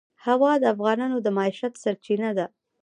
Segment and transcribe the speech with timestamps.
[0.25, 2.45] هوا د افغانانو د معیشت سرچینه ده.